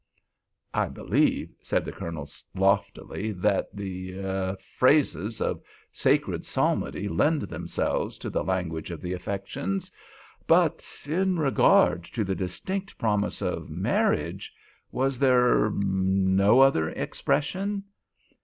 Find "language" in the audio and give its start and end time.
8.43-8.89